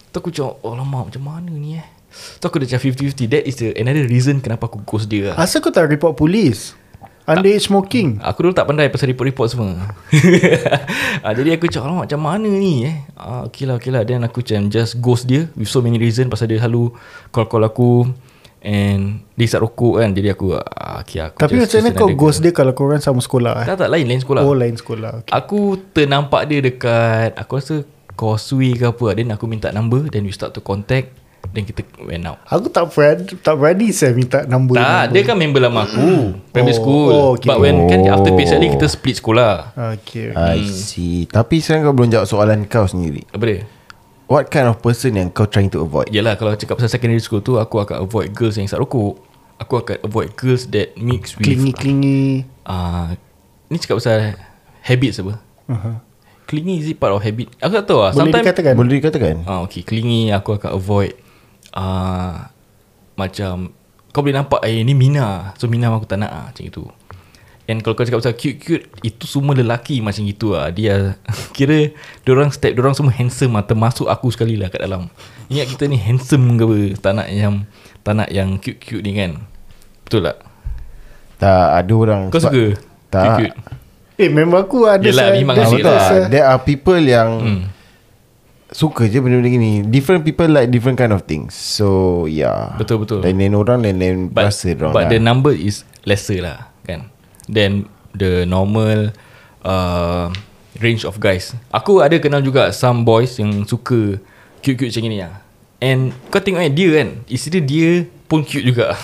[0.07, 1.87] Tu aku macam, oh lama macam mana ni eh.
[2.11, 3.27] Tu aku dah macam 50-50.
[3.27, 5.35] That is the another reason kenapa aku ghost dia lah.
[5.35, 6.75] Asal kau tak report polis?
[7.37, 8.19] Underage smoking.
[8.19, 9.71] Aku dulu tak pandai pasal report-report semua
[11.25, 14.25] ah, Jadi aku cakap Alamak macam mana ni eh ah, Okay lah okay lah Then
[14.27, 16.91] aku macam just ghost dia With so many reason Pasal dia selalu
[17.29, 18.09] Call-call aku
[18.61, 22.09] And Dia isap rokok kan Jadi aku ah, okay, aku Tapi just macam mana kau
[22.13, 23.63] ghost dia kalau korang sama sekolah?
[23.63, 23.67] Eh?
[23.69, 25.11] Tak tak lain Lain sekolah Oh, lain sekolah.
[25.25, 25.31] Okay.
[25.31, 27.85] Aku ternampak dia dekat Aku rasa
[28.17, 31.20] Causeway ke apa Then aku minta number Then we start to contact
[31.51, 32.39] Then kita went out.
[32.47, 34.79] Aku tak berani, tak berani saya minta nombor.
[34.79, 36.39] Tak Dia kan member lama aku.
[36.49, 37.07] Primary Oh, school.
[37.09, 37.47] oh, okay.
[37.47, 38.13] But when kan Oh.
[38.13, 39.75] After PSLE kita split sekolah.
[39.99, 40.31] Okay.
[40.31, 41.27] I see.
[41.27, 43.27] Tapi sekarang kau belum jawab soalan kau sendiri.
[43.29, 43.67] Apa dia?
[44.25, 46.07] What kind of person yang kau trying to avoid?
[46.07, 49.19] Yelah kalau cakap pasal secondary school tu Aku akan avoid girls yang isap rokok.
[49.59, 52.47] Aku akan avoid girls that mix with Klingi-klingi.
[52.63, 53.11] uh,
[53.67, 54.39] Ni cakap pasal
[54.81, 55.35] habits apa?
[55.67, 55.95] Uh-huh.
[56.47, 57.47] Clingy is it part of habit?
[57.59, 58.73] Aku tak tahu lah Boleh Sometimes dikatakan?
[58.73, 59.35] Boleh dikatakan.
[59.45, 61.15] Ah okay, clingy aku akan avoid
[61.73, 62.47] uh,
[63.13, 63.71] macam
[64.09, 65.55] kau boleh nampak eh ni Mina.
[65.55, 66.83] So Mina aku tak nak ah macam itu.
[67.65, 70.67] And kalau kau cakap pasal cute-cute itu semua lelaki macam gitu ah.
[70.67, 71.15] Dia
[71.55, 71.93] kira
[72.27, 75.07] orang step orang semua handsome ah termasuk aku sekali lah kat dalam.
[75.47, 76.79] Ingat kita ni handsome ke apa?
[76.99, 77.53] Tak nak yang
[78.01, 79.39] tak nak yang cute-cute ni kan.
[80.03, 80.43] Betul tak?
[81.37, 82.65] Tak ada orang Kau sebab- suka
[83.07, 83.55] Tak cute-cute?
[84.19, 86.27] Eh, memang aku ada Yelah, saya- memang ada asyik lah.
[86.27, 87.61] There are people yang Hmm.
[88.71, 93.19] Suka je benda-benda gini Different people like different kind of things So yeah Betul, betul.
[93.19, 95.11] Lain-lain orang Lain-lain But, rasa orang but lah.
[95.11, 97.11] the number is lesser lah kan.
[97.45, 99.13] Then the normal
[99.61, 100.33] uh,
[100.79, 101.53] range of guys.
[101.69, 104.17] Aku ada kenal juga some boys yang suka
[104.59, 105.33] cute-cute macam ni lah.
[105.77, 107.89] And kau tengok eh dia kan, isteri dia
[108.25, 108.95] pun cute juga.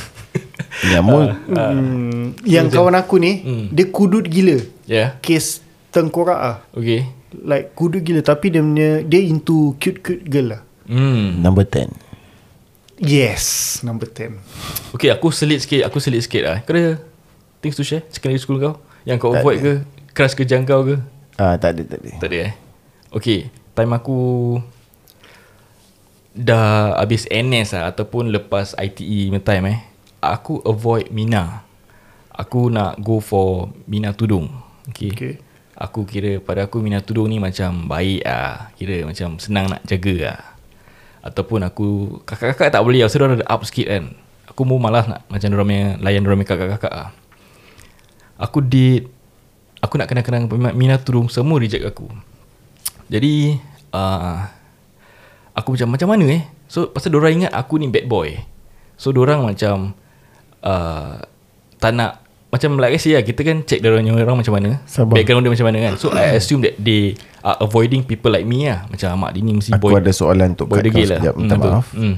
[0.84, 3.66] Ya, mul- Hmm, yang kawan aku ni, Hmm.
[3.70, 4.58] dia kudut gila.
[4.86, 5.18] yeah.
[5.20, 6.56] Kes tengkorak ah.
[6.72, 7.06] Okay.
[7.34, 10.62] Like kudut gila tapi dia punya dia into cute-cute girl lah.
[10.88, 11.44] Hmm.
[11.44, 11.92] Number 10
[12.98, 14.42] Yes, number 10.
[14.90, 16.58] Okay, aku selit sikit, aku selit sikit lah.
[16.66, 16.98] Kau ada
[17.62, 18.82] things to share secondary school kau?
[19.06, 19.64] Yang kau Tak avoid ada.
[19.64, 19.74] ke?
[20.18, 20.96] Crush ke jangkau ke?
[21.38, 22.54] Ah Tak ada tak ada Tak ada eh
[23.14, 24.18] Okay Time aku
[26.34, 29.80] Dah habis NS lah Ataupun lepas ITE punya time eh
[30.18, 31.62] Aku avoid Mina
[32.34, 34.50] Aku nak go for Mina Tudung
[34.90, 35.34] Okay, Okay.
[35.78, 40.16] Aku kira pada aku Mina Tudung ni macam baik lah Kira macam senang nak jaga
[40.34, 40.40] lah
[41.22, 44.10] Ataupun aku Kakak-kakak tak boleh diorang ada up sikit kan.
[44.50, 47.10] Aku mau malas nak Macam diorang punya Layan diorang punya kakak-kakak lah
[48.42, 49.06] Aku date
[49.86, 52.10] Aku nak kenal-kenal Mina Tudung Semua reject aku.
[53.06, 53.62] Jadi
[53.94, 54.50] uh,
[55.54, 56.42] Aku macam Macam mana eh?
[56.66, 58.34] So pasal diorang ingat Aku ni bad boy.
[58.98, 59.94] So diorang macam
[60.66, 61.22] uh,
[61.78, 64.80] Tak nak Macam like I say lah Kita kan check diorang punya orang macam mana
[64.88, 65.20] Sabar.
[65.20, 68.72] Background dia macam mana kan So I assume that They are avoiding people like me
[68.72, 71.20] lah Macam mak dia ni mesti Aku boy ada soalan untuk Boy cut kau lah
[71.20, 71.72] sekejap Minta betul.
[71.76, 72.16] maaf hmm.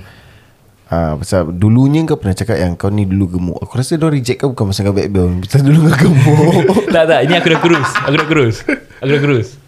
[0.90, 3.62] Ah, pasal dulunya kau pernah cakap yang kau ni dulu gemuk.
[3.62, 5.46] Aku rasa dia reject kau bukan pasal kau backbone.
[5.46, 6.66] Pasal dulu kau gemuk.
[6.98, 8.56] tak tak Ini aku dah kurus Aku dah kurus
[8.98, 9.59] Aku dah kurus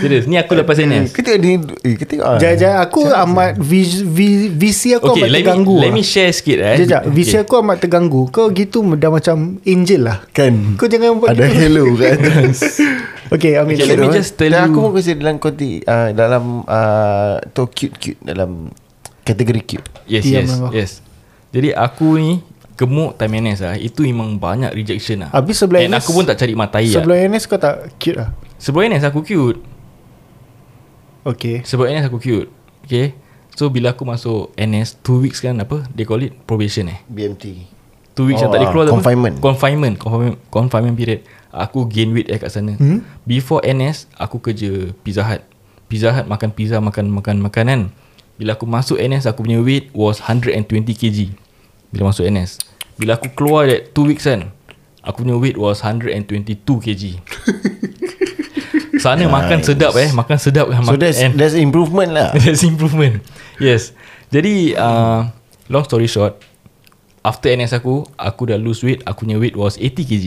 [0.00, 2.36] Serius Ni aku lepas NS Kita ni eh, kita ah.
[2.36, 5.76] Jajak aku amat vis, vis, visi aku Okay amat let me, terganggu.
[5.76, 5.92] let lah.
[5.92, 8.26] me share sikit eh Jajak, visi aku amat terganggu.
[8.28, 10.18] Kau gitu dah macam angel lah.
[10.30, 10.74] kan.
[10.74, 11.56] Kau jangan buat ada gitu.
[11.58, 12.80] hello atas.
[13.32, 13.80] Okay, Amin.
[13.80, 17.40] Okay, let me just tell Dan you- aku pun kasi dalam konti uh, dalam uh,
[17.48, 18.68] tu cute cute dalam
[19.22, 19.88] kategori cute.
[20.04, 20.90] Yes Diam yes lah yes
[21.48, 22.32] Jadi aku ni
[22.72, 26.24] Gemuk time NS lah Itu memang banyak rejection lah Habis sebelum And NS aku pun
[26.24, 28.28] tak cari matai lah Sebelum NS kau tak cute lah.
[28.62, 29.58] Sebelum NS aku cute.
[31.26, 31.66] Okay.
[31.66, 32.46] Sebelum NS aku cute.
[32.86, 33.18] Okay
[33.58, 36.32] So bila aku masuk NS 2 weeks kan apa They call it?
[36.46, 37.02] Probation eh?
[37.10, 37.66] BMT.
[38.14, 38.94] 2 weeks Oh, yang tak boleh ah, keluar apa?
[38.94, 39.34] confinement.
[39.42, 39.94] Confinement.
[39.98, 41.20] Confinement Confinement period.
[41.50, 42.78] Aku gain weight eh kat sana.
[42.78, 43.02] Hmm?
[43.26, 45.42] Before NS Aku kerja Pizza Hut.
[45.90, 47.80] Pizza Hut makan pizza Makan makan makanan
[48.38, 50.62] Bila aku masuk NS Aku punya weight was 120
[50.94, 51.18] kg.
[51.90, 52.62] Bila masuk NS
[52.94, 54.54] Bila aku keluar that 2 weeks kan
[55.02, 57.02] Aku punya weight was 122 kg
[59.02, 60.14] Sana makan sedap eh.
[60.14, 62.30] Makan sedap kan So that's and- that's improvement lah.
[62.38, 63.18] That's improvement.
[63.58, 63.90] Yes.
[64.30, 65.26] Jadi uh,
[65.66, 66.38] Long story short
[67.20, 69.02] After NS aku Aku dah lose weight.
[69.02, 70.24] Aku punya weight was 80 kg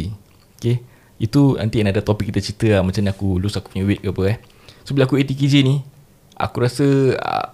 [0.59, 0.83] Okay?
[1.15, 4.11] Itu nanti another topik kita cerita lah Macam mana aku lose aku punya weight ke
[4.11, 4.37] apa eh.
[4.83, 5.75] So bila aku 80 kg ni
[6.35, 6.85] Aku rasa
[7.15, 7.47] uh,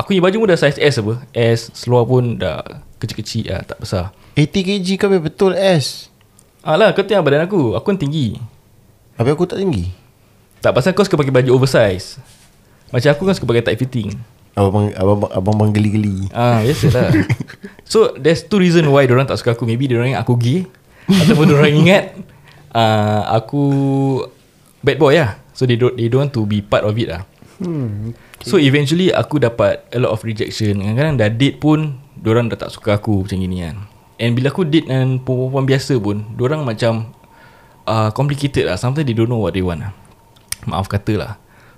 [0.00, 1.14] Aku punya baju pun dah size S apa.
[1.30, 2.64] S Seluar pun dah
[2.96, 4.10] Kecil-kecil lah Tak besar.
[4.34, 6.08] 80 kg kau betul S?
[6.64, 7.76] Alah kau tengok badan aku.
[7.76, 8.40] Aku kan tinggi.
[9.14, 9.92] Habis aku tak tinggi
[10.64, 12.16] Tak pasal kau suka pakai baju oversize
[12.88, 14.16] Macam aku kan suka pakai tight fitting
[14.54, 16.30] Abang abang abang, abang geli-geli.
[16.30, 17.10] Ah, biasalah.
[17.90, 19.66] so there's two reason why orang tak suka aku.
[19.66, 20.62] Maybe orang ingat aku gay
[21.10, 22.04] ataupun orang ingat
[22.70, 23.62] uh, aku
[24.86, 25.42] bad boy lah.
[25.58, 27.26] So they don't they don't want to be part of it lah.
[27.58, 28.14] Hmm.
[28.14, 28.46] Okay.
[28.46, 30.86] So eventually aku dapat a lot of rejection.
[30.86, 33.90] Kadang-kadang dah date pun orang dah tak suka aku macam gini kan.
[34.22, 37.10] And bila aku date dengan perempuan biasa pun, orang macam
[37.90, 38.78] uh, complicated lah.
[38.78, 39.90] Sometimes they don't know what they want lah.
[40.64, 41.32] Maaf kata lah.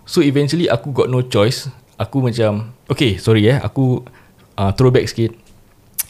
[0.07, 1.67] So eventually aku got no choice.
[1.99, 4.07] Aku macam Okay sorry eh Aku
[4.55, 5.35] uh, Throwback sikit.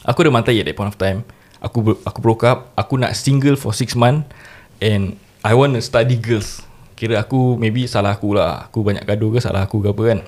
[0.05, 1.25] Aku ada mantai at that point of time.
[1.59, 2.71] Aku aku broke up.
[2.77, 4.29] Aku nak single for 6 month
[4.77, 6.61] And I want to study girls.
[6.93, 8.69] Kira aku Maybe salah aku lah.
[8.69, 10.19] Aku banyak gaduh ke Salah aku ke apa kan.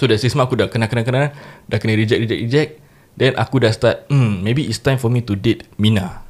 [0.00, 1.36] So that 6 month aku dah kena-kena-kena
[1.68, 2.70] Dah kena reject reject reject.
[3.16, 6.24] Then aku dah start hmm, Maybe it's time for me to date Mina.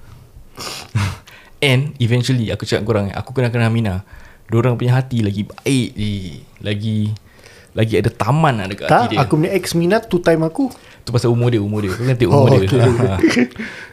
[1.63, 4.03] And eventually Aku cakap korang Aku kena-kena Mina
[4.47, 6.13] Diorang punya hati lagi baik je
[6.63, 6.99] Lagi
[7.77, 9.21] lagi ada taman lah dekat Tak, hati dia.
[9.21, 10.73] aku punya ex minat tu time aku.
[11.05, 11.93] Tu pasal umur dia, umur dia.
[11.93, 12.65] Kau kan tengok umur Oh, dia.
[12.65, 12.81] okay.
[13.05, 13.15] Ha.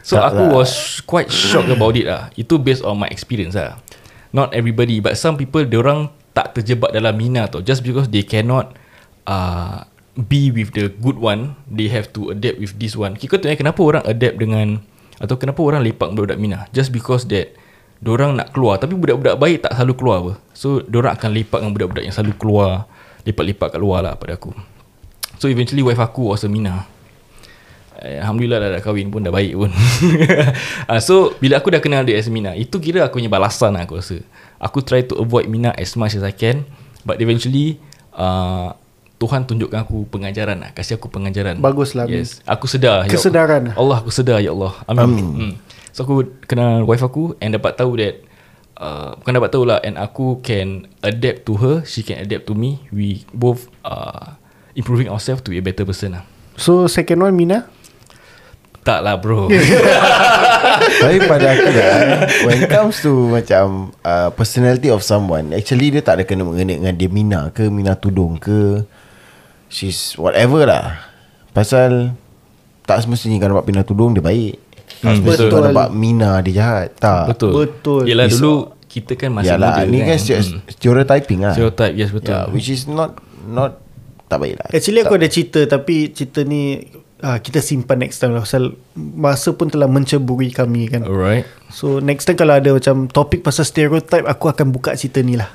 [0.00, 0.52] so Tak aku lah.
[0.56, 0.72] was
[1.04, 2.32] quite shocked about it lah.
[2.32, 3.76] Itu based on my experience lah.
[4.32, 7.60] Not everybody, but some people, orang tak terjebak dalam mina tau.
[7.60, 8.72] Just because they cannot
[9.28, 9.84] uh,
[10.16, 13.20] be with the good one, they have to adapt with this one.
[13.20, 14.80] Kau tanya kenapa orang adapt dengan,
[15.20, 16.58] atau kenapa orang lepak budak-budak mina?
[16.72, 17.52] Just because that
[18.04, 20.32] Diorang nak keluar Tapi budak-budak baik tak selalu keluar apa.
[20.52, 22.84] So diorang akan lepak dengan budak-budak yang selalu keluar.
[23.24, 24.52] Lepak-lepak kat luar lah pada aku.
[25.40, 26.84] So eventually wife aku was a Mina.
[28.04, 29.72] Eh, Alhamdulillah dah, dah kahwin pun dah baik pun.
[30.92, 33.88] Uh, So bila aku dah kenal dia as Mina Itu kira aku punya balasan lah
[33.88, 34.20] aku rasa.
[34.60, 36.68] Aku try to avoid Mina as much as I can
[37.08, 37.80] But eventually
[38.12, 38.76] uh,
[39.16, 41.64] Tuhan tunjukkan aku pengajaran lah Kasih aku pengajaran.
[41.64, 42.04] Baguslah.
[42.10, 42.44] Yes.
[42.44, 43.72] Aku sedar ya Kesedaran.
[43.72, 44.76] Allah aku sedar ya Allah.
[44.84, 45.26] Amin, Amin.
[45.32, 45.54] Hmm.
[45.94, 48.18] So aku kenal wife aku And dapat tahu that
[48.82, 52.58] uh, Bukan dapat tahu lah And aku can adapt to her She can adapt to
[52.58, 52.82] me.
[52.90, 54.34] We both uh,
[54.74, 56.26] Improving ourselves to be a better person lah.
[56.58, 57.70] So second one Mina.
[58.82, 59.46] Tak lah bro.
[61.00, 61.94] Tapi pada aku dah
[62.44, 66.76] When it comes to Macam uh, Personality of someone Actually dia tak ada kena mengena
[66.76, 68.82] Dengan dia Mina ke Mina tudung ke.
[69.70, 71.06] She's whatever lah.
[71.56, 72.12] Pasal
[72.84, 74.63] Tak semestinya Kalau nampak Mina tudung Dia baik
[75.02, 75.48] Hmm, betul.
[75.50, 77.34] Kalau nampak Mina dia jahat Tak?
[77.34, 77.52] Betul.
[77.52, 78.02] Betul.
[78.06, 80.18] Yelah dulu Kita kan masih Yalah muda Ni kan.
[80.20, 80.60] Hmm.
[80.70, 81.54] stereotyping lah.
[81.56, 82.32] Stereotype yes betul.
[82.34, 83.80] Yeah, Which is not Not
[84.30, 84.68] Tak baik lah.
[84.72, 86.80] Actually aku tak, ada cerita Tapi cerita ni
[87.20, 91.02] uh, Kita simpan next time lah Pasal Masa pun telah menceburi kami kan.
[91.04, 91.44] Alright.
[91.68, 95.50] So next time kalau ada macam Topik pasal stereotype Aku akan buka cerita ni lah.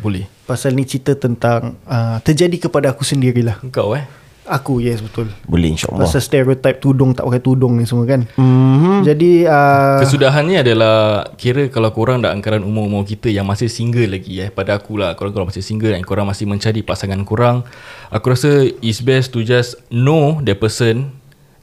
[0.00, 0.28] Boleh.
[0.44, 3.60] Pasal ni cerita tentang uh, Terjadi kepada aku sendirilah.
[3.70, 5.30] Kau eh Aku yes betul.
[5.46, 6.10] Boleh insyaAllah.
[6.10, 8.26] Pasal stereotype tudung Tak pakai tudung ni semua kan?
[8.34, 8.98] Mm-hmm.
[9.06, 14.10] Jadi uh, Kesudahan ni adalah Kira kalau korang dah angkaran umur-umur kita Yang masih single
[14.10, 17.62] lagi eh Pada aku lah Korang kalau masih single Dan korang masih mencari pasangan korang
[18.10, 21.14] Aku rasa It's best to just Know the person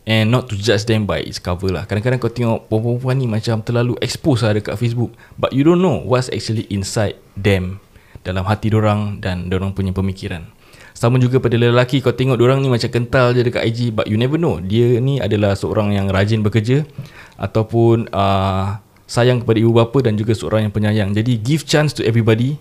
[0.07, 1.83] And not to judge them by its cover lah.
[1.83, 5.99] Kadang-kadang kau tengok Perempuan ni macam Terlalu expose lah dekat Facebook But you don't know
[6.07, 7.83] What's actually inside them
[8.23, 10.56] Dalam hati dorang Dan dorang punya pemikiran
[10.97, 14.17] sama juga pada lelaki kau tengok orang ni macam kental je dekat IG but you
[14.17, 16.89] never know dia ni adalah seorang yang rajin bekerja
[17.37, 21.09] ataupun uh, sayang kepada ibu bapa dan juga seorang yang penyayang.
[21.13, 22.57] Jadi give chance to everybody.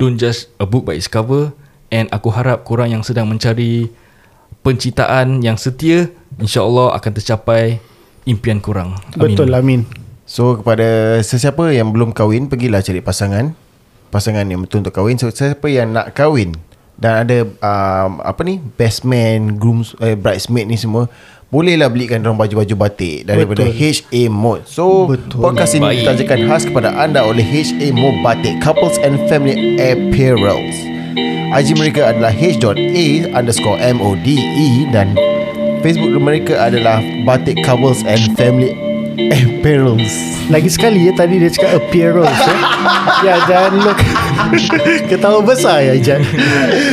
[0.00, 1.54] Don't just a book by its cover
[1.92, 3.92] and aku harap korang yang sedang mencari
[4.64, 7.78] pencitaan yang setia insya-Allah akan tercapai
[8.24, 8.98] impian korang.
[9.14, 9.36] Amin.
[9.36, 9.84] Betul Amin
[10.24, 13.52] So kepada sesiapa yang belum kahwin Pergilah cari pasangan
[14.08, 16.56] Pasangan yang betul untuk kahwin So sesiapa yang nak kahwin
[16.94, 21.10] Dan ada um, Apa ni Best man Grooms eh, Bridesmaid ni semua
[21.50, 23.78] Bolehlah belikan orang baju-baju batik Daripada Betul.
[23.78, 25.42] HA Mode So Betul.
[25.42, 30.78] podcast ini ditajakan khas kepada anda Oleh HA Mode Batik Couples and Family Apparels
[31.54, 35.14] IG mereka adalah h.a underscore M-O-D-E Dan
[35.86, 38.74] Facebook mereka adalah Batik Couples and Family
[39.14, 40.14] Apparels
[40.50, 42.56] Lagi sekali ya Tadi dia cakap appearance ya.
[43.22, 43.98] ya dan lok
[45.10, 46.20] Ketawa besar ya Ijat.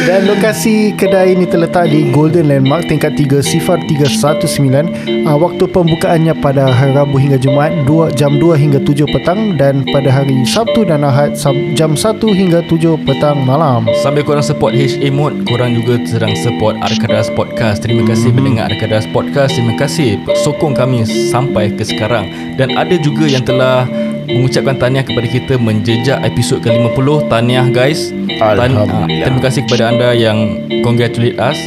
[0.08, 6.38] Dan lokasi kedai ini terletak di Golden Landmark Tingkat 3 Sifar 319 uh, Waktu pembukaannya
[6.40, 10.86] pada hari Rabu hingga Jumaat 2, Jam 2 hingga 7 petang Dan pada hari Sabtu
[10.88, 11.36] dan Ahad
[11.76, 13.90] Jam 1 hingga 7 petang malam.
[14.00, 17.84] Sambil korang support HA Mode Korang juga sedang support Arkadas Podcast.
[17.84, 19.58] Terima kasih mendengar Arkadas Podcast.
[19.58, 22.11] Terima kasih sokong kami sampai ke sekarang
[22.60, 23.88] Dan ada juga yang telah
[24.28, 28.12] mengucapkan tahniah kepada kita Menjejak episod ke-50 Tahniah guys.
[28.40, 31.58] Tan- ah, Terima kasih kepada anda yang congratulate us.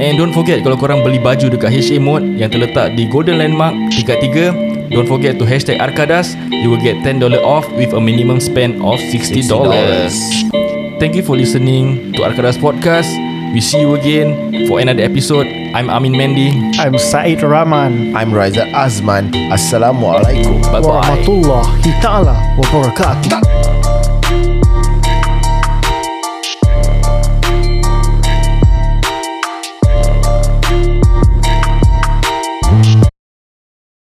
[0.00, 3.76] And don't forget Kalau korang beli baju Dekat HA Mode Yang terletak di Golden Landmark
[3.92, 6.32] Tingkat 3 Don't forget to hashtag Arkadas.
[6.48, 9.44] You will get $10 off With a minimum spend of $60
[10.96, 13.12] Thank you for listening To Arkadas Podcast
[13.52, 15.46] We see you again For another episode.
[15.76, 18.16] I'm Amin Mendy I'm Said Rahman.
[18.16, 19.28] I'm Raizal Azman.
[19.52, 20.64] Assalamualaikum.
[20.72, 20.80] Bye-bye.
[20.80, 23.61] Warahmatullahi taala wabarakatuh.